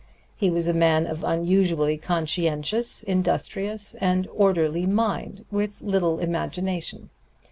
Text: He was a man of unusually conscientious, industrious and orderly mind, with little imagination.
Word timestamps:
He 0.35 0.49
was 0.49 0.67
a 0.67 0.73
man 0.73 1.05
of 1.05 1.23
unusually 1.23 1.95
conscientious, 1.95 3.03
industrious 3.03 3.93
and 4.01 4.25
orderly 4.33 4.87
mind, 4.87 5.45
with 5.51 5.79
little 5.83 6.17
imagination. 6.17 7.11